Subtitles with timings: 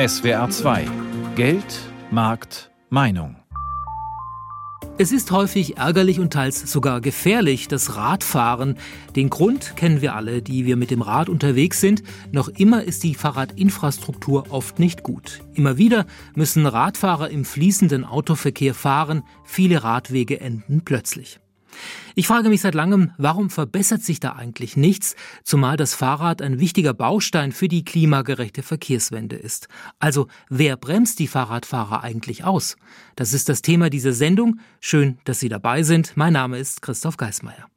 [0.00, 0.86] SWR 2
[1.36, 1.78] Geld,
[2.10, 3.36] Markt, Meinung.
[4.96, 8.78] Es ist häufig ärgerlich und teils sogar gefährlich, das Radfahren.
[9.14, 12.02] Den Grund kennen wir alle, die wir mit dem Rad unterwegs sind.
[12.32, 15.42] Noch immer ist die Fahrradinfrastruktur oft nicht gut.
[15.52, 19.22] Immer wieder müssen Radfahrer im fließenden Autoverkehr fahren.
[19.44, 21.40] Viele Radwege enden plötzlich.
[22.14, 26.58] Ich frage mich seit langem, warum verbessert sich da eigentlich nichts, zumal das Fahrrad ein
[26.58, 29.68] wichtiger Baustein für die klimagerechte Verkehrswende ist.
[29.98, 32.76] Also wer bremst die Fahrradfahrer eigentlich aus?
[33.16, 34.60] Das ist das Thema dieser Sendung.
[34.80, 36.16] Schön, dass Sie dabei sind.
[36.16, 37.70] Mein Name ist Christoph Geismeier.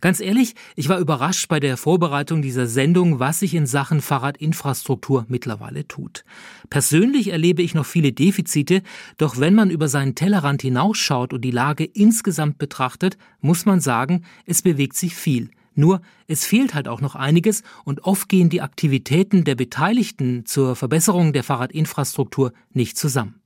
[0.00, 5.26] Ganz ehrlich, ich war überrascht bei der Vorbereitung dieser Sendung, was sich in Sachen Fahrradinfrastruktur
[5.28, 6.24] mittlerweile tut.
[6.70, 8.82] Persönlich erlebe ich noch viele Defizite,
[9.18, 14.24] doch wenn man über seinen Tellerrand hinausschaut und die Lage insgesamt betrachtet, muss man sagen,
[14.46, 15.50] es bewegt sich viel.
[15.74, 20.76] Nur, es fehlt halt auch noch einiges und oft gehen die Aktivitäten der Beteiligten zur
[20.76, 23.39] Verbesserung der Fahrradinfrastruktur nicht zusammen.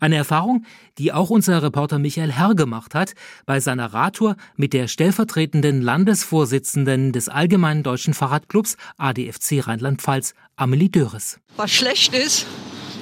[0.00, 0.64] Eine Erfahrung,
[0.98, 3.14] die auch unser Reporter Michael Herr gemacht hat
[3.46, 11.40] bei seiner Radtour mit der stellvertretenden Landesvorsitzenden des Allgemeinen Deutschen Fahrradclubs ADFC Rheinland-Pfalz, Amelie Döres.
[11.56, 12.46] Was schlecht ist,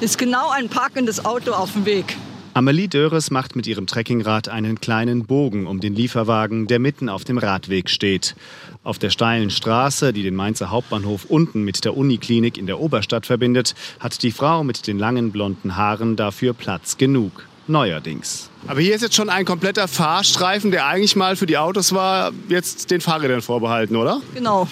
[0.01, 2.17] ist genau ein parkendes Auto auf dem Weg.
[2.57, 7.23] Amelie Döres macht mit ihrem Trekkingrad einen kleinen Bogen um den Lieferwagen, der mitten auf
[7.23, 8.35] dem Radweg steht.
[8.83, 13.27] Auf der steilen Straße, die den Mainzer Hauptbahnhof unten mit der Uniklinik in der Oberstadt
[13.27, 17.47] verbindet, hat die Frau mit den langen blonden Haaren dafür Platz genug.
[17.67, 18.49] Neuerdings.
[18.67, 22.33] Aber hier ist jetzt schon ein kompletter Fahrstreifen, der eigentlich mal für die Autos war,
[22.49, 24.23] jetzt den Fahrrädern vorbehalten, oder?
[24.35, 24.67] Genau.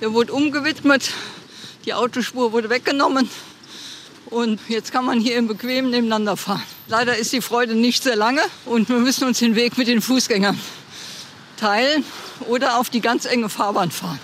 [0.00, 1.12] Der wurde umgewidmet,
[1.84, 3.28] die Autospur wurde weggenommen
[4.30, 6.62] und jetzt kann man hier im Bequem nebeneinander fahren.
[6.86, 10.00] Leider ist die Freude nicht sehr lange und wir müssen uns den Weg mit den
[10.00, 10.58] Fußgängern
[11.56, 12.04] teilen
[12.48, 14.18] oder auf die ganz enge Fahrbahn fahren.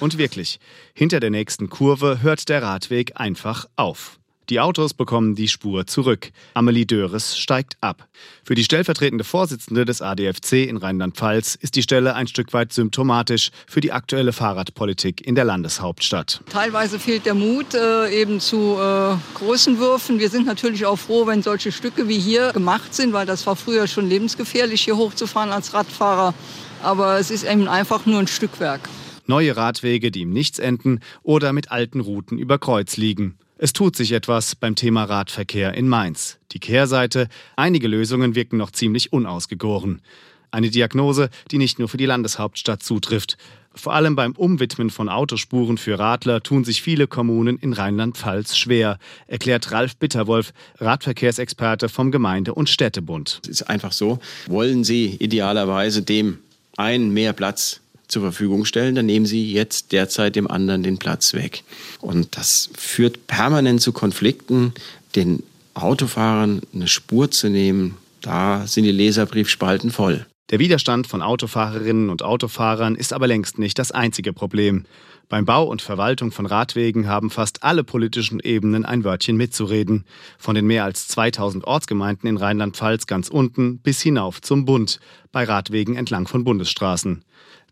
[0.00, 0.58] Und wirklich,
[0.92, 4.18] hinter der nächsten Kurve hört der Radweg einfach auf.
[4.50, 6.30] Die Autos bekommen die Spur zurück.
[6.52, 8.06] Amelie Döres steigt ab.
[8.44, 13.50] Für die stellvertretende Vorsitzende des ADFC in Rheinland-Pfalz ist die Stelle ein Stück weit symptomatisch
[13.66, 16.42] für die aktuelle Fahrradpolitik in der Landeshauptstadt.
[16.50, 20.18] Teilweise fehlt der Mut äh, eben zu äh, großen Würfen.
[20.18, 23.56] Wir sind natürlich auch froh, wenn solche Stücke wie hier gemacht sind, weil das war
[23.56, 26.34] früher schon lebensgefährlich, hier hochzufahren als Radfahrer.
[26.82, 28.90] Aber es ist eben einfach nur ein Stückwerk.
[29.26, 33.38] Neue Radwege, die im Nichts enden oder mit alten Routen über Kreuz liegen.
[33.56, 36.38] Es tut sich etwas beim Thema Radverkehr in Mainz.
[36.50, 40.02] Die Kehrseite, einige Lösungen wirken noch ziemlich unausgegoren.
[40.50, 43.36] Eine Diagnose, die nicht nur für die Landeshauptstadt zutrifft.
[43.72, 48.98] Vor allem beim Umwidmen von Autospuren für Radler tun sich viele Kommunen in Rheinland-Pfalz schwer,
[49.28, 53.40] erklärt Ralf Bitterwolf, Radverkehrsexperte vom Gemeinde- und Städtebund.
[53.44, 56.38] Es ist einfach so, wollen Sie idealerweise dem
[56.76, 57.80] einen mehr Platz
[58.14, 61.64] zur Verfügung stellen, dann nehmen sie jetzt derzeit dem anderen den Platz weg.
[62.00, 64.72] Und das führt permanent zu Konflikten,
[65.14, 65.42] den
[65.74, 67.96] Autofahrern eine Spur zu nehmen.
[68.22, 70.26] Da sind die Leserbriefspalten voll.
[70.50, 74.84] Der Widerstand von Autofahrerinnen und Autofahrern ist aber längst nicht das einzige Problem.
[75.28, 80.04] Beim Bau und Verwaltung von Radwegen haben fast alle politischen Ebenen ein Wörtchen mitzureden.
[80.38, 85.00] Von den mehr als 2000 Ortsgemeinden in Rheinland-Pfalz ganz unten bis hinauf zum Bund,
[85.32, 87.24] bei Radwegen entlang von Bundesstraßen.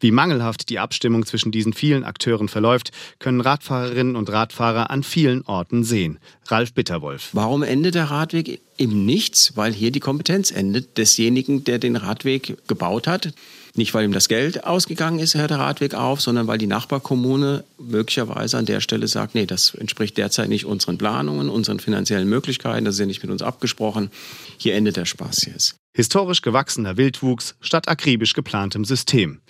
[0.03, 2.91] Wie mangelhaft die Abstimmung zwischen diesen vielen Akteuren verläuft,
[3.21, 6.19] können Radfahrerinnen und Radfahrer an vielen Orten sehen.
[6.49, 7.29] Ralf Bitterwolf.
[7.33, 9.57] Warum endet der Radweg im Nichts?
[9.57, 13.33] Weil hier die Kompetenz endet desjenigen, der den Radweg gebaut hat.
[13.77, 17.63] Nicht, weil ihm das Geld ausgegangen ist, hört der Radweg auf, sondern weil die Nachbarkommune
[17.79, 22.85] möglicherweise an der Stelle sagt, nee, das entspricht derzeit nicht unseren Planungen, unseren finanziellen Möglichkeiten,
[22.85, 24.11] das ist ja nicht mit uns abgesprochen.
[24.59, 25.77] Hier endet der Spaß jetzt.
[25.95, 29.41] Historisch gewachsener Wildwuchs statt akribisch geplantem System.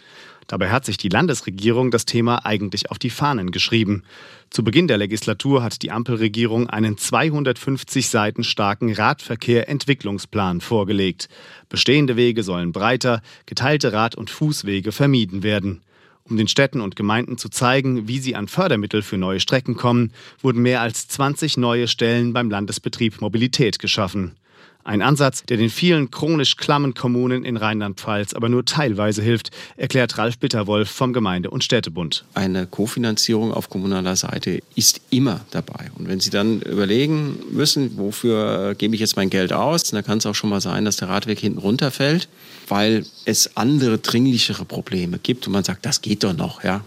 [0.47, 4.03] Dabei hat sich die Landesregierung das Thema eigentlich auf die Fahnen geschrieben.
[4.51, 11.29] Zu Beginn der Legislatur hat die Ampelregierung einen 250 Seiten starken Radverkehr-Entwicklungsplan vorgelegt.
[11.69, 15.83] Bestehende Wege sollen breiter, geteilte Rad- und Fußwege vermieden werden.
[16.25, 20.13] Um den Städten und Gemeinden zu zeigen, wie sie an Fördermittel für neue Strecken kommen,
[20.41, 24.37] wurden mehr als 20 neue Stellen beim Landesbetrieb Mobilität geschaffen.
[24.85, 30.19] Ein Ansatz, der den vielen chronisch klammen Kommunen in Rheinland-Pfalz aber nur teilweise hilft, erklärt
[30.19, 32.25] Ralf Bitterwolf vom Gemeinde- und Städtebund.
[32.35, 35.91] Eine Kofinanzierung auf kommunaler Seite ist immer dabei.
[35.95, 40.19] Und wenn Sie dann überlegen müssen, wofür gebe ich jetzt mein Geld aus, dann kann
[40.19, 42.29] es auch schon mal sein, dass der Radweg hinten runterfällt,
[42.67, 46.81] weil es andere dringlichere Probleme gibt und man sagt, das geht doch noch, ja.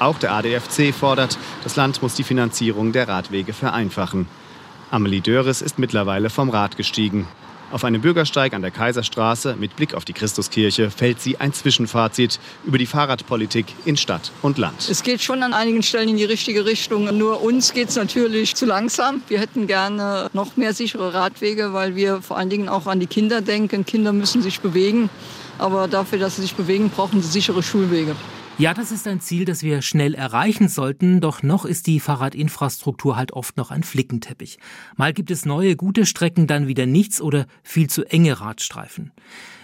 [0.00, 4.26] Auch der ADFC fordert, das Land muss die Finanzierung der Radwege vereinfachen.
[4.90, 7.28] Amelie Döris ist mittlerweile vom Rad gestiegen.
[7.70, 12.40] Auf einem Bürgersteig an der Kaiserstraße mit Blick auf die Christuskirche fällt sie ein Zwischenfazit
[12.64, 14.88] über die Fahrradpolitik in Stadt und Land.
[14.88, 17.18] Es geht schon an einigen Stellen in die richtige Richtung.
[17.18, 19.20] Nur uns geht es natürlich zu langsam.
[19.28, 23.06] Wir hätten gerne noch mehr sichere Radwege, weil wir vor allen Dingen auch an die
[23.06, 23.84] Kinder denken.
[23.84, 25.10] Kinder müssen sich bewegen.
[25.58, 28.16] Aber dafür, dass sie sich bewegen, brauchen sie sichere Schulwege.
[28.58, 33.16] Ja, das ist ein Ziel, das wir schnell erreichen sollten, doch noch ist die Fahrradinfrastruktur
[33.16, 34.58] halt oft noch ein Flickenteppich.
[34.96, 39.12] Mal gibt es neue, gute Strecken, dann wieder nichts oder viel zu enge Radstreifen.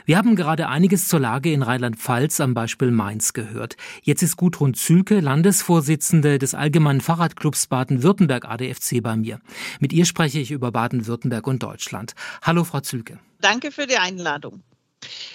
[0.05, 3.77] Wir haben gerade einiges zur Lage in Rheinland-Pfalz am Beispiel Mainz gehört.
[4.05, 9.41] Jetzt ist Gudrun Zülke, Landesvorsitzende des Allgemeinen Fahrradclubs Baden-Württemberg ADFC bei mir.
[9.81, 12.15] Mit ihr spreche ich über Baden-Württemberg und Deutschland.
[12.43, 13.19] Hallo, Frau Zülke.
[13.41, 14.63] Danke für die Einladung.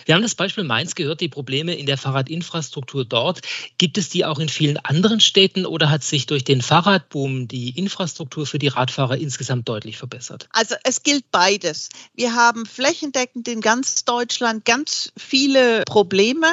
[0.05, 3.41] Wir haben das Beispiel Mainz gehört, die Probleme in der Fahrradinfrastruktur dort.
[3.77, 7.77] Gibt es die auch in vielen anderen Städten oder hat sich durch den Fahrradboom die
[7.77, 10.47] Infrastruktur für die Radfahrer insgesamt deutlich verbessert?
[10.51, 11.89] Also es gilt beides.
[12.15, 16.47] Wir haben flächendeckend in ganz Deutschland ganz viele Probleme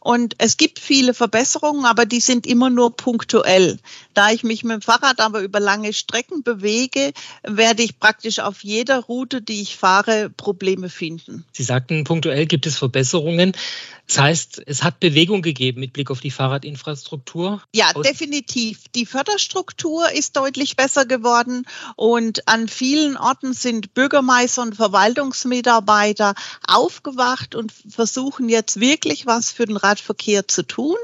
[0.00, 3.78] und es gibt viele Verbesserungen, aber die sind immer nur punktuell.
[4.14, 8.62] Da ich mich mit dem Fahrrad aber über lange Strecken bewege, werde ich praktisch auf
[8.62, 11.44] jeder Route, die ich fahre, Probleme finden.
[11.52, 13.52] Sie sagten, punktuell gibt es Verbesserungen.
[14.08, 17.62] Das heißt, es hat Bewegung gegeben mit Blick auf die Fahrradinfrastruktur.
[17.72, 18.80] Ja, definitiv.
[18.94, 21.64] Die Förderstruktur ist deutlich besser geworden
[21.96, 26.34] und an vielen Orten sind Bürgermeister und Verwaltungsmitarbeiter
[26.66, 30.96] aufgewacht und versuchen jetzt wirklich was für den Radverkehr zu tun.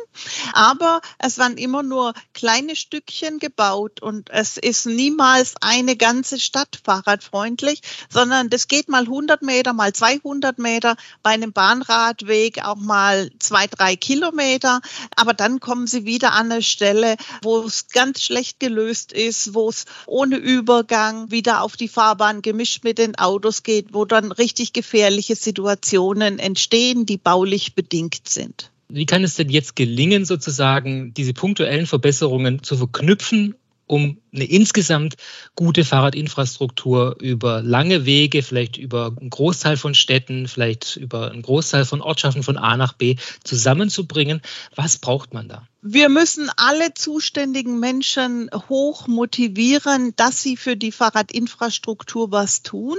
[0.53, 6.81] Aber es waren immer nur kleine Stückchen gebaut und es ist niemals eine ganze Stadt
[6.85, 13.31] fahrradfreundlich, sondern das geht mal 100 Meter, mal 200 Meter, bei einem Bahnradweg auch mal
[13.38, 14.81] zwei, drei Kilometer.
[15.17, 19.69] Aber dann kommen sie wieder an eine Stelle, wo es ganz schlecht gelöst ist, wo
[19.69, 24.73] es ohne Übergang wieder auf die Fahrbahn gemischt mit den Autos geht, wo dann richtig
[24.73, 28.70] gefährliche Situationen entstehen, die baulich bedingt sind.
[28.88, 33.55] Wie kann es denn jetzt gelingen, sozusagen diese punktuellen Verbesserungen zu verknüpfen
[33.88, 35.17] um eine insgesamt
[35.55, 41.85] gute Fahrradinfrastruktur über lange Wege, vielleicht über einen Großteil von Städten, vielleicht über einen Großteil
[41.85, 44.43] von Ortschaften von A nach B zusammenzubringen.
[44.75, 45.67] Was braucht man da?
[45.81, 52.99] Wir müssen alle zuständigen Menschen hoch motivieren, dass sie für die Fahrradinfrastruktur was tun,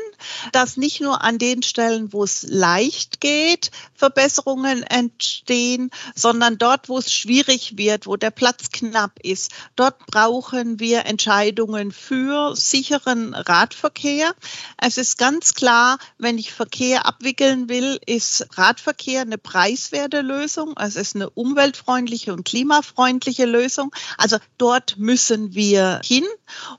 [0.53, 6.97] dass nicht nur an den Stellen, wo es leicht geht, Verbesserungen entstehen, sondern dort, wo
[6.97, 9.51] es schwierig wird, wo der Platz knapp ist.
[9.75, 14.33] Dort brauchen wir Entscheidungen für sicheren Radverkehr.
[14.77, 20.75] Es ist ganz klar, wenn ich Verkehr abwickeln will, ist Radverkehr eine preiswerte Lösung.
[20.79, 23.93] Es ist eine umweltfreundliche und klimafreundliche Lösung.
[24.17, 26.23] Also dort müssen wir hin.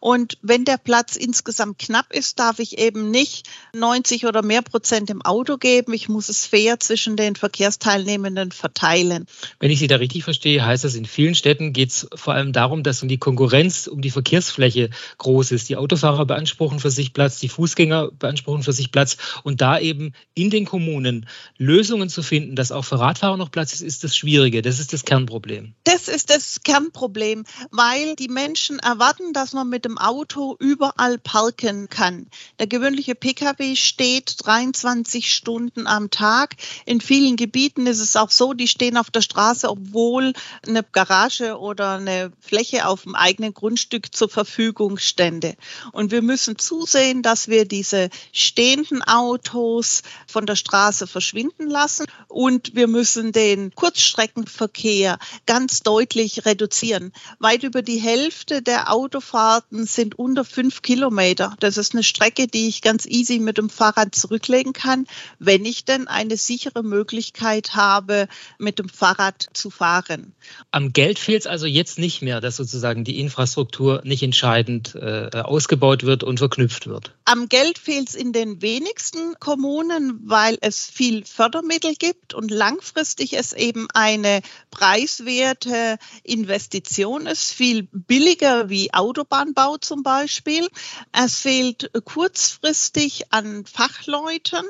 [0.00, 5.10] Und wenn der Platz insgesamt knapp ist, darf ich eben nicht 90 oder mehr Prozent
[5.10, 5.92] im Auto geben.
[5.92, 9.26] Ich muss es fair zwischen den Verkehrsteilnehmenden verteilen.
[9.58, 12.54] Wenn ich Sie da richtig verstehe, heißt das, in vielen Städten geht es vor allem
[12.54, 15.68] darum, dass um die Konkurrenz um die Verkehrsfläche groß ist.
[15.68, 19.16] Die Autofahrer beanspruchen für sich Platz, die Fußgänger beanspruchen für sich Platz.
[19.42, 21.28] Und da eben in den Kommunen
[21.58, 24.62] Lösungen zu finden, dass auch für Radfahrer noch Platz ist, ist das Schwierige.
[24.62, 25.74] Das ist das Kernproblem.
[25.82, 31.88] Das ist das Kernproblem, weil die Menschen erwarten, dass man mit dem Auto überall parken
[31.88, 32.28] kann.
[32.60, 36.54] Der gewöhnliche Pkw steht 23 Stunden am Tag.
[36.86, 40.34] In vielen Gebieten ist es auch so, die stehen auf der Straße, obwohl
[40.64, 45.54] eine Garage oder eine Fläche auf dem eigenen Grundstück zur Verfügung stände.
[45.92, 52.74] Und wir müssen zusehen, dass wir diese stehenden Autos von der Straße verschwinden lassen und
[52.74, 57.14] wir müssen den Kurzstreckenverkehr ganz deutlich reduzieren.
[57.38, 61.56] Weit über die Hälfte der Autofahrten sind unter fünf Kilometer.
[61.60, 65.06] Das ist eine Strecke, die ich ganz easy mit dem Fahrrad zurücklegen kann,
[65.38, 70.34] wenn ich denn eine sichere Möglichkeit habe, mit dem Fahrrad zu fahren.
[70.72, 75.30] Am Geld fehlt es also jetzt nicht mehr, dass sozusagen die Infrastruktur nicht entscheidend äh,
[75.32, 77.14] ausgebaut wird und verknüpft wird.
[77.24, 83.38] Am Geld fehlt es in den wenigsten Kommunen, weil es viel Fördermittel gibt und langfristig
[83.38, 90.68] es eben eine preiswerte Investition ist, viel billiger wie Autobahnbau zum Beispiel.
[91.12, 94.64] Es fehlt kurzfristig an Fachleuten.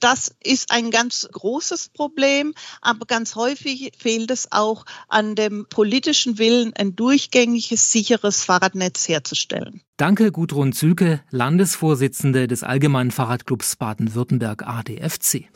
[0.00, 6.38] Das ist ein ganz großes Problem, aber ganz häufig fehlt es auch an dem politischen
[6.38, 9.82] Willen, ein durchgängiges, sicheres Fahrradnetz herzustellen.
[9.96, 15.48] Danke, Gudrun Zülke, Landesvorsitzende des Allgemeinen Fahrradclubs Baden-Württemberg ADFC.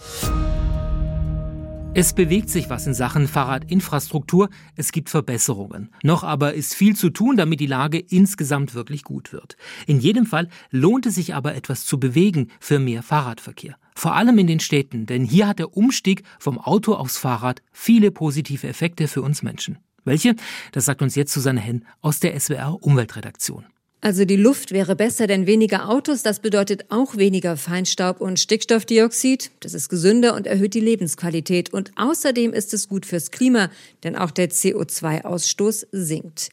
[1.92, 5.92] Es bewegt sich was in Sachen Fahrradinfrastruktur, es gibt Verbesserungen.
[6.04, 9.56] Noch aber ist viel zu tun, damit die Lage insgesamt wirklich gut wird.
[9.88, 13.76] In jedem Fall lohnt es sich aber etwas zu bewegen für mehr Fahrradverkehr.
[13.96, 18.12] Vor allem in den Städten, denn hier hat der Umstieg vom Auto aufs Fahrrad viele
[18.12, 19.78] positive Effekte für uns Menschen.
[20.04, 20.36] Welche?
[20.72, 23.66] Das sagt uns jetzt Susanne Henn aus der SWR Umweltredaktion.
[24.02, 29.50] Also die Luft wäre besser, denn weniger Autos, das bedeutet auch weniger Feinstaub und Stickstoffdioxid.
[29.60, 31.74] Das ist gesünder und erhöht die Lebensqualität.
[31.74, 33.70] Und außerdem ist es gut fürs Klima,
[34.02, 36.48] denn auch der CO2-Ausstoß sinkt.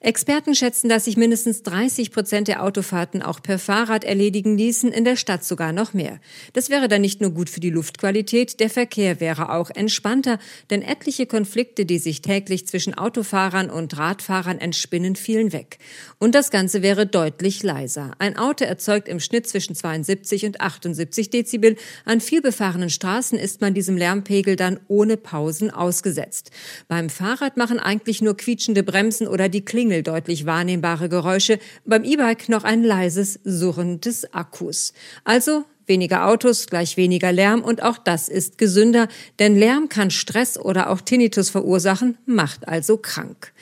[0.00, 5.04] Experten schätzen, dass sich mindestens 30 Prozent der Autofahrten auch per Fahrrad erledigen ließen, in
[5.06, 6.20] der Stadt sogar noch mehr.
[6.52, 10.38] Das wäre dann nicht nur gut für die Luftqualität, der Verkehr wäre auch entspannter,
[10.68, 15.78] denn etliche Konflikte, die sich täglich zwischen Autofahrern und Radfahrern entspinnen, fielen weg.
[16.18, 18.10] Und das Ganze wäre wäre deutlich leiser.
[18.18, 21.76] Ein Auto erzeugt im Schnitt zwischen 72 und 78 Dezibel.
[22.04, 26.50] An vielbefahrenen Straßen ist man diesem Lärmpegel dann ohne Pausen ausgesetzt.
[26.88, 31.60] Beim Fahrrad machen eigentlich nur quietschende Bremsen oder die Klingel deutlich wahrnehmbare Geräusche.
[31.84, 34.92] Beim E-Bike noch ein leises Surren des Akkus.
[35.22, 39.08] Also Weniger Autos gleich weniger Lärm und auch das ist gesünder,
[39.40, 43.52] denn Lärm kann Stress oder auch Tinnitus verursachen, macht also krank.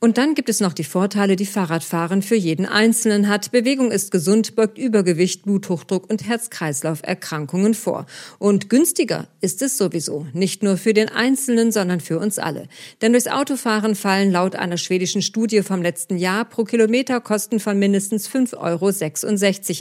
[0.00, 3.52] Und dann gibt es noch die Vorteile, die Fahrradfahren für jeden Einzelnen hat.
[3.52, 8.06] Bewegung ist gesund, beugt Übergewicht, Bluthochdruck und Herz-Kreislauf-Erkrankungen vor.
[8.38, 12.66] Und günstiger ist es sowieso, nicht nur für den Einzelnen, sondern für uns alle.
[13.02, 17.78] Denn durchs Autofahren fallen laut einer schwedischen Studie vom letzten Jahr pro Kilometer Kosten von
[17.78, 18.56] mindestens 5,66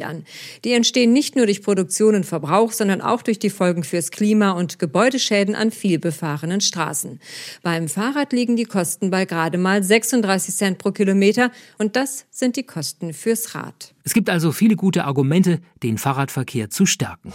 [0.02, 0.26] Euro an.
[0.66, 4.10] Die entstehen nicht nur durch Produktion Produktion und Verbrauch, sondern auch durch die Folgen fürs
[4.10, 7.20] Klima und Gebäudeschäden an vielbefahrenen Straßen.
[7.62, 12.56] Beim Fahrrad liegen die Kosten bei gerade mal 36 Cent pro Kilometer und das sind
[12.56, 13.94] die Kosten fürs Rad.
[14.04, 17.32] Es gibt also viele gute Argumente, den Fahrradverkehr zu stärken.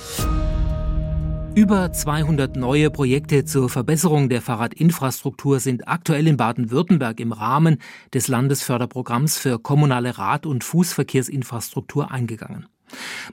[1.54, 7.78] Über 200 neue Projekte zur Verbesserung der Fahrradinfrastruktur sind aktuell in Baden-Württemberg im Rahmen
[8.12, 12.66] des Landesförderprogramms für kommunale Rad- und Fußverkehrsinfrastruktur eingegangen.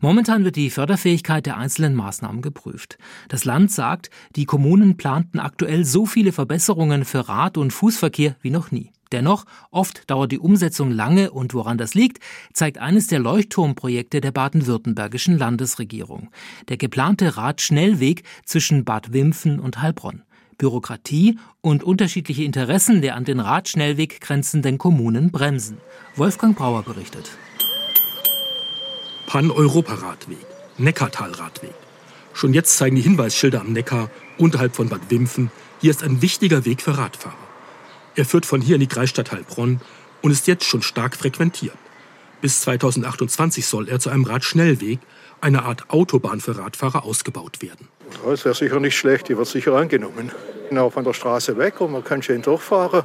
[0.01, 2.97] Momentan wird die Förderfähigkeit der einzelnen Maßnahmen geprüft.
[3.29, 8.49] Das Land sagt, die Kommunen planten aktuell so viele Verbesserungen für Rad- und Fußverkehr wie
[8.49, 8.91] noch nie.
[9.11, 12.23] Dennoch, oft dauert die Umsetzung lange und woran das liegt,
[12.53, 16.31] zeigt eines der Leuchtturmprojekte der baden-württembergischen Landesregierung.
[16.67, 20.23] Der geplante Radschnellweg zwischen Bad Wimpfen und Heilbronn.
[20.57, 25.77] Bürokratie und unterschiedliche Interessen der an den Radschnellweg grenzenden Kommunen bremsen.
[26.15, 27.37] Wolfgang Brauer berichtet.
[29.27, 30.45] Pan-Europa-Radweg,
[30.77, 31.73] Neckartal-Radweg.
[32.33, 35.51] Schon jetzt zeigen die Hinweisschilder am Neckar unterhalb von Bad Wimpfen,
[35.81, 37.35] hier ist ein wichtiger Weg für Radfahrer.
[38.15, 39.81] Er führt von hier in die Kreisstadt Heilbronn
[40.21, 41.75] und ist jetzt schon stark frequentiert.
[42.41, 44.99] Bis 2028 soll er zu einem Radschnellweg,
[45.41, 47.87] eine Art Autobahn für Radfahrer, ausgebaut werden.
[48.23, 50.31] Das wäre sicher nicht schlecht, die wird sicher angenommen.
[50.69, 53.03] Genau von der Straße weg und man kann schön durchfahren.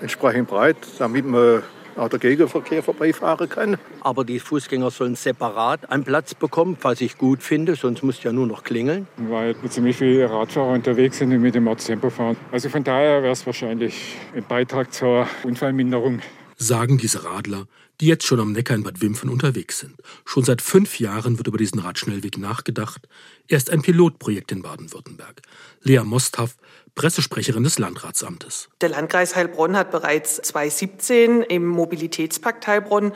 [0.00, 1.62] Entsprechend breit, damit man
[1.96, 3.78] auch der Gegenverkehr vorbeifahren kann.
[4.00, 8.32] Aber die Fußgänger sollen separat einen Platz bekommen, was ich gut finde, sonst muss ja
[8.32, 9.06] nur noch klingeln.
[9.16, 12.36] Weil ziemlich viele Radfahrer unterwegs sind und mit dem Tempo fahren.
[12.50, 16.20] Also von daher wäre es wahrscheinlich ein Beitrag zur Unfallminderung.
[16.56, 17.66] Sagen diese Radler,
[18.00, 19.94] die jetzt schon am Neckar in Bad Wimpfen unterwegs sind.
[20.24, 23.08] Schon seit fünf Jahren wird über diesen Radschnellweg nachgedacht.
[23.48, 25.42] Er ist ein Pilotprojekt in Baden-Württemberg.
[25.82, 26.56] Lea Mosthaff
[26.94, 28.68] Pressesprecherin des Landratsamtes.
[28.82, 33.12] Der Landkreis Heilbronn hat bereits 2017 im Mobilitätspakt Heilbronn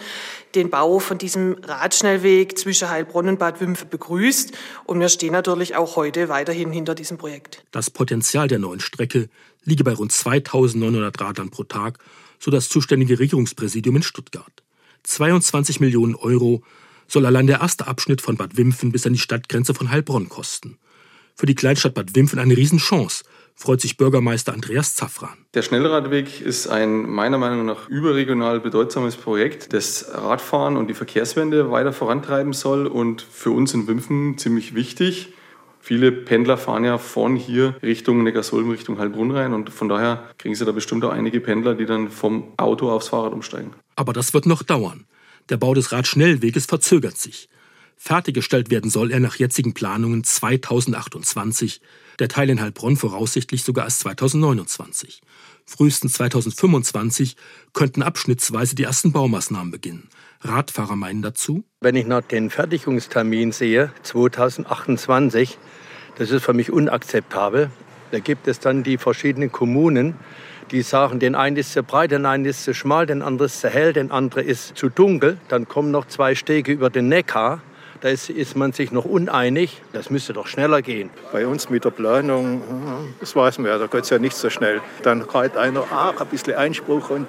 [0.54, 4.52] den Bau von diesem Radschnellweg zwischen Heilbronn und Bad Wimpfen begrüßt.
[4.85, 7.64] Und wir stehen natürlich auch heute weiterhin hinter diesem Projekt.
[7.71, 9.28] Das Potenzial der neuen Strecke
[9.64, 11.99] liege bei rund 2900 Radlern pro Tag,
[12.38, 14.62] so das zuständige Regierungspräsidium in Stuttgart.
[15.02, 16.62] 22 Millionen Euro
[17.09, 20.78] soll allein der erste Abschnitt von Bad Wimpfen bis an die Stadtgrenze von Heilbronn kosten.
[21.36, 23.24] Für die Kleinstadt Bad Wimpfen eine Riesenchance–
[23.56, 25.36] freut sich Bürgermeister Andreas Zaffran.
[25.54, 31.70] Der Schnellradweg ist ein meiner Meinung nach überregional bedeutsames Projekt, das Radfahren und die Verkehrswende
[31.70, 35.32] weiter vorantreiben soll und für uns in Wimpfen ziemlich wichtig.
[35.80, 40.54] Viele Pendler fahren ja von hier Richtung Neckarsulm, Richtung Heilbrunn rein und von daher kriegen
[40.54, 43.72] Sie da bestimmt auch einige Pendler, die dann vom Auto aufs Fahrrad umsteigen.
[43.94, 45.06] Aber das wird noch dauern.
[45.48, 47.48] Der Bau des Radschnellweges verzögert sich.
[47.96, 51.80] Fertiggestellt werden soll er nach jetzigen Planungen 2028,
[52.18, 55.22] der Teil in Heilbronn voraussichtlich sogar erst 2029.
[55.64, 57.36] Frühestens 2025
[57.72, 60.08] könnten abschnittsweise die ersten Baumaßnahmen beginnen.
[60.42, 65.58] Radfahrer meinen dazu, wenn ich nach den Fertigungstermin sehe, 2028,
[66.16, 67.70] das ist für mich unakzeptabel.
[68.12, 70.14] Da gibt es dann die verschiedenen Kommunen,
[70.70, 73.60] die sagen, den einen ist zu breit, den einen ist zu schmal, den anderen ist
[73.60, 75.38] zu hell, den anderen ist zu dunkel.
[75.48, 77.62] Dann kommen noch zwei Stege über den Neckar
[78.00, 79.80] Da ist, ist man sich noch uneinig.
[79.92, 81.10] Das müsste doch schneller gehen.
[81.32, 82.62] Bei uns mit der Planung,
[83.20, 84.80] das weiß man ja, da geht es ja nicht so schnell.
[85.02, 87.26] Dann reiht einer, ach, ein bisschen Einspruch und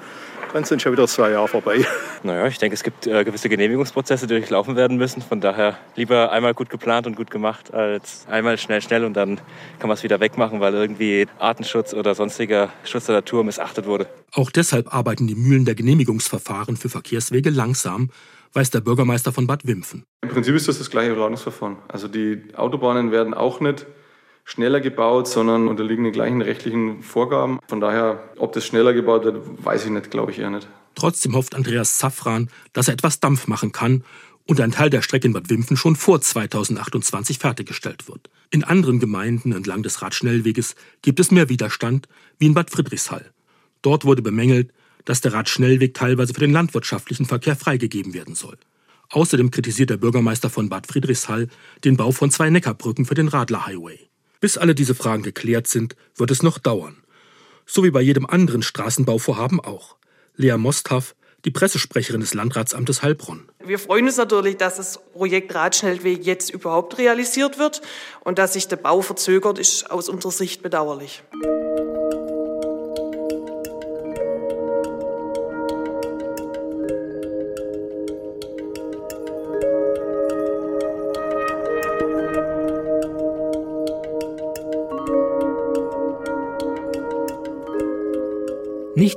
[0.53, 1.85] dann sind schon wieder zwei Jahre vorbei.
[2.23, 5.21] Naja, ich denke, es gibt äh, gewisse Genehmigungsprozesse, die durchlaufen werden müssen.
[5.21, 9.37] Von daher lieber einmal gut geplant und gut gemacht, als einmal schnell, schnell und dann
[9.77, 14.07] kann man es wieder wegmachen, weil irgendwie Artenschutz oder sonstiger Schutz der Natur missachtet wurde.
[14.33, 18.09] Auch deshalb arbeiten die Mühlen der Genehmigungsverfahren für Verkehrswege langsam,
[18.53, 20.03] weiß der Bürgermeister von Bad Wimpfen.
[20.21, 21.77] Im Prinzip ist das das gleiche Planungsverfahren.
[21.87, 23.85] Also die Autobahnen werden auch nicht
[24.45, 27.59] schneller gebaut, sondern unterliegen den gleichen rechtlichen Vorgaben.
[27.67, 30.67] Von daher, ob das schneller gebaut wird, weiß ich nicht, glaube ich eher nicht.
[30.95, 34.03] Trotzdem hofft Andreas Safran, dass er etwas Dampf machen kann
[34.47, 38.29] und ein Teil der Strecke in Bad Wimpfen schon vor 2028 fertiggestellt wird.
[38.49, 42.07] In anderen Gemeinden entlang des Radschnellweges gibt es mehr Widerstand,
[42.39, 43.31] wie in Bad Friedrichshall.
[43.81, 44.71] Dort wurde bemängelt,
[45.07, 48.57] dass der Radschnellweg teilweise für den landwirtschaftlichen Verkehr freigegeben werden soll.
[49.09, 51.47] Außerdem kritisiert der Bürgermeister von Bad Friedrichshall
[51.85, 53.99] den Bau von zwei Neckarbrücken für den Radler-Highway.
[54.41, 56.97] Bis alle diese Fragen geklärt sind, wird es noch dauern.
[57.65, 59.95] So wie bei jedem anderen Straßenbauvorhaben auch.
[60.35, 63.47] Lea Mosthaff, die Pressesprecherin des Landratsamtes Heilbronn.
[63.63, 67.81] Wir freuen uns natürlich, dass das Projekt Radschnellweg jetzt überhaupt realisiert wird
[68.25, 71.23] und dass sich der Bau verzögert, ist aus unserer Sicht bedauerlich.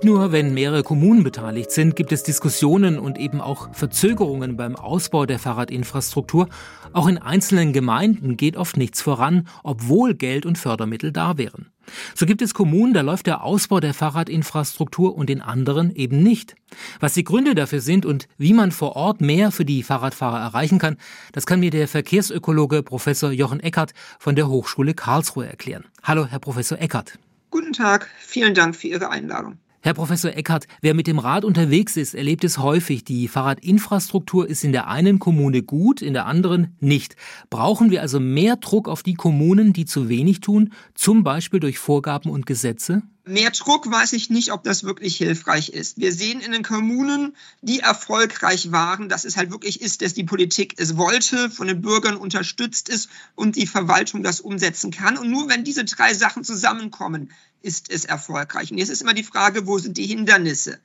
[0.01, 4.75] Nicht nur, wenn mehrere Kommunen beteiligt sind, gibt es Diskussionen und eben auch Verzögerungen beim
[4.75, 6.49] Ausbau der Fahrradinfrastruktur.
[6.95, 11.67] Auch in einzelnen Gemeinden geht oft nichts voran, obwohl Geld und Fördermittel da wären.
[12.15, 16.55] So gibt es Kommunen, da läuft der Ausbau der Fahrradinfrastruktur und in anderen eben nicht.
[16.99, 20.79] Was die Gründe dafür sind und wie man vor Ort mehr für die Fahrradfahrer erreichen
[20.79, 20.97] kann,
[21.33, 25.85] das kann mir der Verkehrsökologe Professor Jochen Eckert von der Hochschule Karlsruhe erklären.
[26.03, 27.19] Hallo, Herr Professor Eckert.
[27.51, 29.59] Guten Tag, vielen Dank für Ihre Einladung.
[29.83, 33.03] Herr Professor Eckert, wer mit dem Rad unterwegs ist, erlebt es häufig.
[33.03, 37.17] Die Fahrradinfrastruktur ist in der einen Kommune gut, in der anderen nicht.
[37.49, 41.79] Brauchen wir also mehr Druck auf die Kommunen, die zu wenig tun, zum Beispiel durch
[41.79, 43.01] Vorgaben und Gesetze?
[43.31, 45.99] Mehr Druck weiß ich nicht, ob das wirklich hilfreich ist.
[45.99, 50.25] Wir sehen in den Kommunen, die erfolgreich waren, dass es halt wirklich ist, dass die
[50.25, 55.17] Politik es wollte, von den Bürgern unterstützt ist und die Verwaltung das umsetzen kann.
[55.17, 57.31] Und nur wenn diese drei Sachen zusammenkommen,
[57.63, 58.73] ist es erfolgreich.
[58.73, 60.81] Und jetzt ist immer die Frage, wo sind die Hindernisse?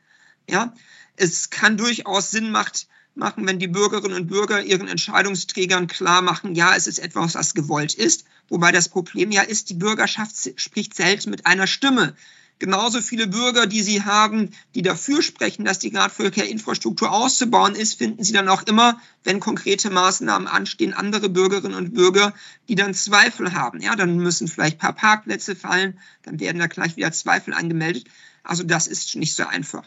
[0.47, 0.73] Ja,
[1.15, 6.55] es kann durchaus Sinn macht, machen, wenn die Bürgerinnen und Bürger ihren Entscheidungsträgern klar machen,
[6.55, 8.25] ja, es ist etwas, was gewollt ist.
[8.49, 12.15] Wobei das Problem ja ist, die Bürgerschaft spricht selten mit einer Stimme.
[12.57, 18.23] Genauso viele Bürger, die sie haben, die dafür sprechen, dass die Radverkehrinfrastruktur auszubauen ist, finden
[18.23, 22.33] sie dann auch immer, wenn konkrete Maßnahmen anstehen, andere Bürgerinnen und Bürger,
[22.69, 23.81] die dann Zweifel haben.
[23.81, 28.05] Ja, dann müssen vielleicht ein paar Parkplätze fallen, dann werden da gleich wieder Zweifel angemeldet.
[28.43, 29.83] Also das ist nicht so einfach.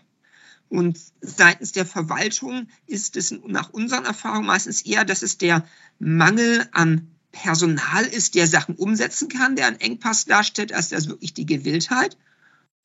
[0.68, 5.66] Und seitens der Verwaltung ist es nach unseren Erfahrungen meistens eher, dass es der
[5.98, 11.35] Mangel an Personal ist, der Sachen umsetzen kann, der einen Engpass darstellt, als das wirklich
[11.35, 12.16] die Gewilltheit.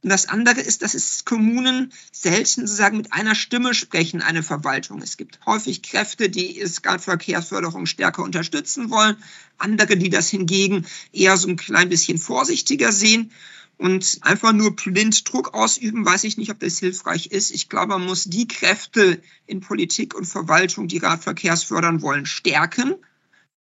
[0.04, 5.02] Und das andere ist, dass es Kommunen selten sozusagen mit einer Stimme sprechen, eine Verwaltung.
[5.02, 6.62] Es gibt häufig Kräfte, die
[7.00, 9.16] Verkehrsförderung stärker unterstützen wollen,
[9.58, 13.32] andere, die das hingegen eher so ein klein bisschen vorsichtiger sehen.
[13.78, 17.52] Und einfach nur blind Druck ausüben, weiß ich nicht, ob das hilfreich ist.
[17.52, 22.96] Ich glaube, man muss die Kräfte in Politik und Verwaltung, die Radverkehrs fördern wollen, stärken.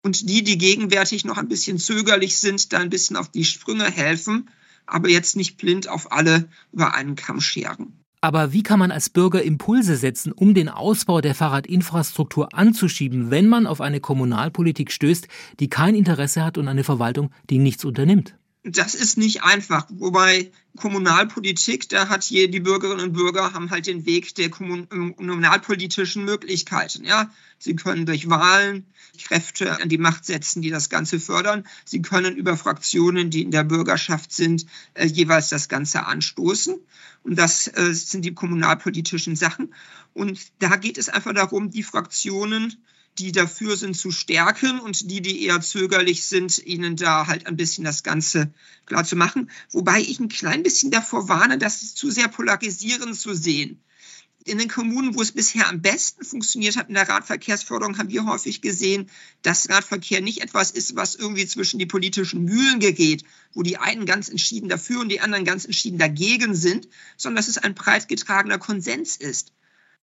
[0.02, 3.90] Und die, die gegenwärtig noch ein bisschen zögerlich sind, da ein bisschen auf die Sprünge
[3.90, 4.48] helfen
[4.90, 7.94] aber jetzt nicht blind auf alle über einen Kamm scheren.
[8.22, 13.48] Aber wie kann man als Bürger Impulse setzen, um den Ausbau der Fahrradinfrastruktur anzuschieben, wenn
[13.48, 15.26] man auf eine Kommunalpolitik stößt,
[15.58, 18.36] die kein Interesse hat und eine Verwaltung, die nichts unternimmt?
[18.62, 19.86] Das ist nicht einfach.
[19.88, 26.26] Wobei Kommunalpolitik, da hat hier die Bürgerinnen und Bürger haben halt den Weg der kommunalpolitischen
[26.26, 27.04] Möglichkeiten.
[27.04, 28.86] Ja, sie können durch Wahlen
[29.18, 31.66] Kräfte an die Macht setzen, die das Ganze fördern.
[31.84, 36.76] Sie können über Fraktionen, die in der Bürgerschaft sind, äh, jeweils das Ganze anstoßen.
[37.22, 39.74] Und das äh, sind die kommunalpolitischen Sachen.
[40.14, 42.76] Und da geht es einfach darum, die Fraktionen
[43.20, 47.56] die dafür sind, zu stärken und die, die eher zögerlich sind, ihnen da halt ein
[47.56, 48.52] bisschen das Ganze
[48.86, 49.50] klar zu machen.
[49.70, 53.82] Wobei ich ein klein bisschen davor warne, das zu sehr polarisierend zu sehen.
[54.44, 58.24] In den Kommunen, wo es bisher am besten funktioniert hat in der Radverkehrsförderung, haben wir
[58.24, 59.10] häufig gesehen,
[59.42, 64.06] dass Radverkehr nicht etwas ist, was irgendwie zwischen die politischen Mühlen gerät, wo die einen
[64.06, 68.08] ganz entschieden dafür und die anderen ganz entschieden dagegen sind, sondern dass es ein breit
[68.08, 69.52] getragener Konsens ist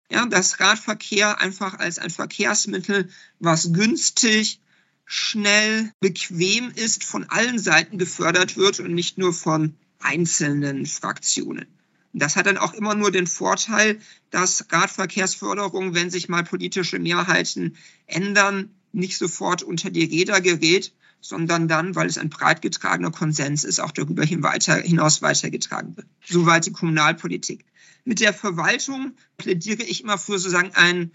[0.09, 4.61] Ja, dass Radverkehr einfach als ein Verkehrsmittel, was günstig,
[5.05, 11.65] schnell, bequem ist, von allen Seiten gefördert wird und nicht nur von einzelnen Fraktionen.
[12.13, 13.99] Das hat dann auch immer nur den Vorteil,
[14.31, 21.67] dass Radverkehrsförderung, wenn sich mal politische Mehrheiten ändern, nicht sofort unter die Räder gerät, sondern
[21.67, 26.07] dann, weil es ein breit getragener Konsens ist, auch darüber hinaus weitergetragen wird.
[26.25, 27.65] Soweit die Kommunalpolitik.
[28.05, 31.11] Mit der Verwaltung plädiere ich immer für sozusagen ein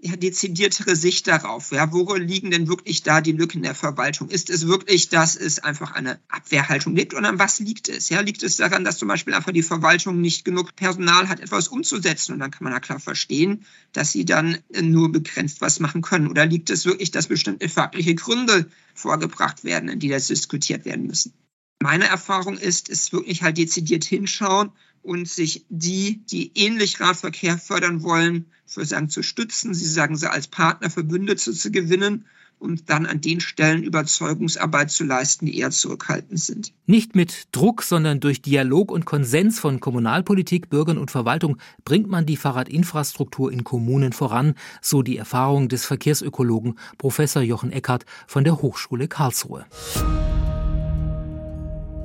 [0.00, 1.72] ja, dezidiertere Sicht darauf.
[1.72, 4.28] Ja, wo liegen denn wirklich da die Lücken der Verwaltung?
[4.28, 7.14] Ist es wirklich, dass es einfach eine Abwehrhaltung gibt?
[7.14, 8.10] Und an was liegt es?
[8.10, 11.68] Ja, liegt es daran, dass zum Beispiel einfach die Verwaltung nicht genug Personal hat, etwas
[11.68, 12.32] umzusetzen?
[12.34, 16.28] Und dann kann man ja klar verstehen, dass sie dann nur begrenzt was machen können.
[16.28, 21.06] Oder liegt es wirklich, dass bestimmte fachliche Gründe vorgebracht werden, in die das diskutiert werden
[21.06, 21.34] müssen?
[21.82, 28.02] Meine Erfahrung ist, es wirklich halt dezidiert hinschauen und sich die, die ähnlich Radverkehr fördern
[28.02, 32.26] wollen, für sagen zu stützen, sie sagen sie als Partner Verbündete zu gewinnen
[32.64, 36.72] und dann an den Stellen Überzeugungsarbeit zu leisten, die eher zurückhaltend sind.
[36.86, 42.26] Nicht mit Druck, sondern durch Dialog und Konsens von Kommunalpolitik, Bürgern und Verwaltung bringt man
[42.26, 48.62] die Fahrradinfrastruktur in Kommunen voran, so die Erfahrung des Verkehrsökologen Professor Jochen Eckert von der
[48.62, 49.66] Hochschule Karlsruhe.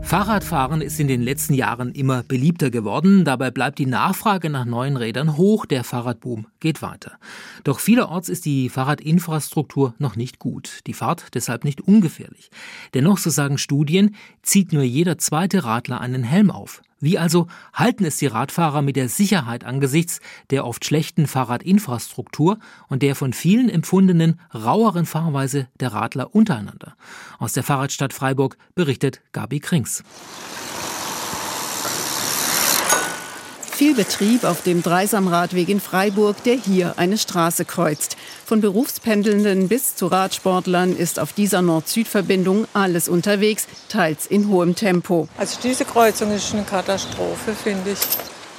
[0.01, 3.25] Fahrradfahren ist in den letzten Jahren immer beliebter geworden.
[3.25, 5.65] Dabei bleibt die Nachfrage nach neuen Rädern hoch.
[5.65, 7.19] Der Fahrradboom geht weiter.
[7.63, 10.79] Doch vielerorts ist die Fahrradinfrastruktur noch nicht gut.
[10.87, 12.49] Die Fahrt deshalb nicht ungefährlich.
[12.95, 16.81] Dennoch, so sagen Studien, zieht nur jeder zweite Radler einen Helm auf.
[16.99, 22.59] Wie also halten es die Radfahrer mit der Sicherheit angesichts der oft schlechten Fahrradinfrastruktur
[22.89, 26.95] und der von vielen empfundenen raueren Fahrweise der Radler untereinander?
[27.37, 30.03] Aus der Fahrradstadt Freiburg berichtet Gabi Krings.
[33.79, 38.17] Viel Betrieb auf dem Dreisamradweg in Freiburg, der hier eine Straße kreuzt.
[38.45, 45.29] Von Berufspendelnden bis zu Radsportlern ist auf dieser Nord-Süd-Verbindung alles unterwegs, teils in hohem Tempo.
[45.37, 47.99] Also diese Kreuzung ist eine Katastrophe, finde ich.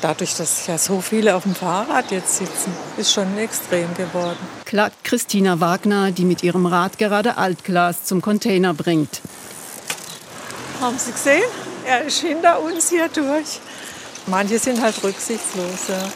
[0.00, 4.38] Dadurch, dass ja so viele auf dem Fahrrad jetzt sitzen, ist schon extrem geworden.
[4.64, 9.20] Klagt Christina Wagner, die mit ihrem Rad gerade Altglas zum Container bringt.
[10.80, 11.42] Haben Sie gesehen?
[11.86, 13.60] Er ist hinter uns hier durch.
[14.26, 15.88] Manche sind halt rücksichtslos.
[15.88, 16.12] Ja.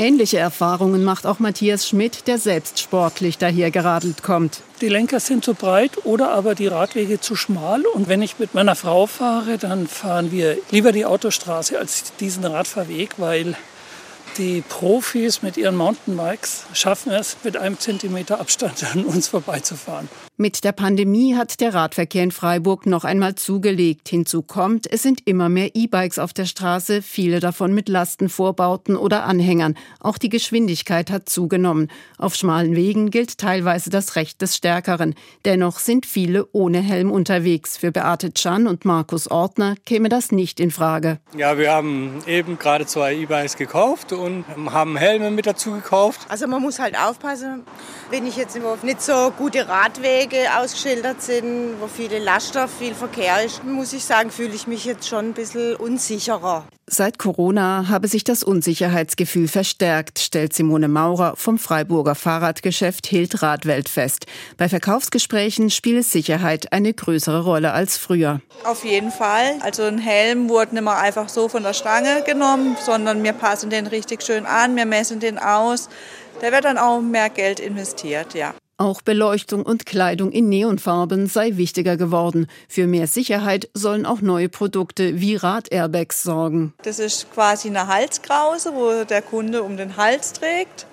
[0.00, 4.62] Ähnliche Erfahrungen macht auch Matthias Schmidt, der selbst sportlich daher geradelt kommt.
[4.80, 7.84] Die Lenker sind zu breit oder aber die Radwege zu schmal.
[7.84, 12.44] Und wenn ich mit meiner Frau fahre, dann fahren wir lieber die Autostraße als diesen
[12.44, 13.56] Radfahrweg, weil
[14.36, 20.08] die Profis mit ihren Mountainbikes schaffen es, mit einem Zentimeter Abstand an uns vorbeizufahren.
[20.40, 24.08] Mit der Pandemie hat der Radverkehr in Freiburg noch einmal zugelegt.
[24.08, 29.24] Hinzu kommt, es sind immer mehr E-Bikes auf der Straße, viele davon mit Lastenvorbauten oder
[29.24, 29.74] Anhängern.
[29.98, 31.90] Auch die Geschwindigkeit hat zugenommen.
[32.18, 35.16] Auf schmalen Wegen gilt teilweise das Recht des Stärkeren.
[35.44, 37.76] Dennoch sind viele ohne Helm unterwegs.
[37.76, 41.18] Für Beate Chan und Markus Ortner käme das nicht in Frage.
[41.36, 46.20] Ja, wir haben eben gerade zwei E-Bikes gekauft und haben Helme mit dazu gekauft.
[46.28, 47.64] Also man muss halt aufpassen,
[48.10, 53.44] wenn ich jetzt nicht so gute Radwege Wege ausgeschildert sind, wo viele Laster, viel Verkehr
[53.44, 56.66] ist, muss ich sagen, fühle ich mich jetzt schon ein bisschen unsicherer.
[56.86, 63.88] Seit Corona habe sich das Unsicherheitsgefühl verstärkt, stellt Simone Maurer vom Freiburger Fahrradgeschäft Hild Radwelt
[63.88, 64.26] fest.
[64.56, 68.40] Bei Verkaufsgesprächen spielt Sicherheit eine größere Rolle als früher.
[68.64, 69.56] Auf jeden Fall.
[69.60, 73.70] Also ein Helm wurde nicht mehr einfach so von der Stange genommen, sondern wir passen
[73.70, 75.88] den richtig schön an, wir messen den aus.
[76.40, 78.54] Da wird dann auch mehr Geld investiert, ja.
[78.80, 82.46] Auch Beleuchtung und Kleidung in Neonfarben sei wichtiger geworden.
[82.68, 86.74] Für mehr Sicherheit sollen auch neue Produkte wie Radairbags sorgen.
[86.84, 90.86] Das ist quasi eine Halskrause, wo der Kunde um den Hals trägt.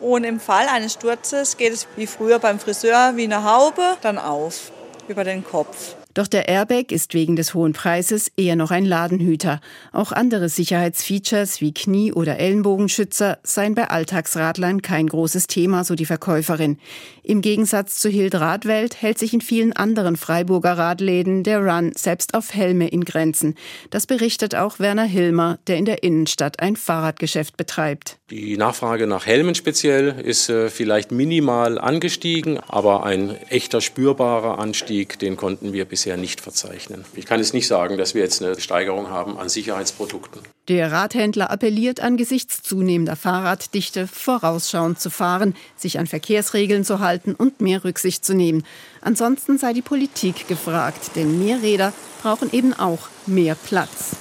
[0.00, 4.18] Und im Fall eines Sturzes geht es wie früher beim Friseur wie eine Haube dann
[4.18, 4.70] auf
[5.08, 5.96] über den Kopf.
[6.14, 9.60] Doch der Airbag ist wegen des hohen Preises eher noch ein Ladenhüter.
[9.92, 16.06] Auch andere Sicherheitsfeatures wie Knie- oder Ellenbogenschützer seien bei Alltagsradlern kein großes Thema, so die
[16.06, 16.78] Verkäuferin.
[17.24, 22.34] Im Gegensatz zu Hild Radwelt hält sich in vielen anderen Freiburger Radläden der Run selbst
[22.34, 23.56] auf Helme in Grenzen.
[23.90, 28.18] Das berichtet auch Werner Hilmer, der in der Innenstadt ein Fahrradgeschäft betreibt.
[28.30, 35.18] Die Nachfrage nach Helmen speziell ist äh, vielleicht minimal angestiegen, aber ein echter spürbarer Anstieg,
[35.18, 37.02] den konnten wir bisher bisher nicht verzeichnen.
[37.14, 40.42] Ich kann es nicht sagen, dass wir jetzt eine Steigerung haben an Sicherheitsprodukten.
[40.68, 47.62] Der Radhändler appelliert angesichts zunehmender Fahrraddichte vorausschauend zu fahren, sich an Verkehrsregeln zu halten und
[47.62, 48.64] mehr Rücksicht zu nehmen.
[49.00, 54.14] Ansonsten sei die Politik gefragt, denn mehr Räder brauchen eben auch mehr Platz.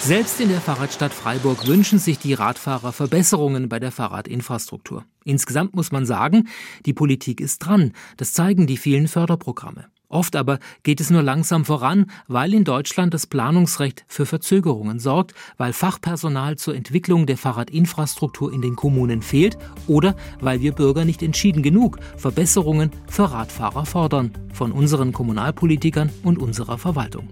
[0.00, 5.04] Selbst in der Fahrradstadt Freiburg wünschen sich die Radfahrer Verbesserungen bei der Fahrradinfrastruktur.
[5.24, 6.48] Insgesamt muss man sagen,
[6.86, 7.92] die Politik ist dran.
[8.16, 9.88] Das zeigen die vielen Förderprogramme.
[10.12, 15.32] Oft aber geht es nur langsam voran, weil in Deutschland das Planungsrecht für Verzögerungen sorgt,
[15.56, 21.22] weil Fachpersonal zur Entwicklung der Fahrradinfrastruktur in den Kommunen fehlt oder weil wir Bürger nicht
[21.22, 27.30] entschieden genug Verbesserungen für Radfahrer fordern von unseren Kommunalpolitikern und unserer Verwaltung.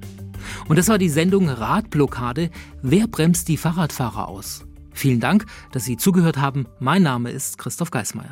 [0.66, 2.48] Und das war die Sendung Radblockade.
[2.80, 4.64] Wer bremst die Fahrradfahrer aus?
[4.92, 6.66] Vielen Dank, dass Sie zugehört haben.
[6.78, 8.28] Mein Name ist Christoph Geismeier.